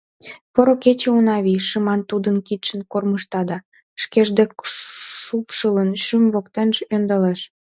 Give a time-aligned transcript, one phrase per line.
[0.53, 3.57] —Поро кече, Унавий!— шыман тудын кидшым кормыжта да,
[4.01, 4.49] шкеж дек
[5.23, 7.39] шупшылын, шӱм воктенже ӧндалеш.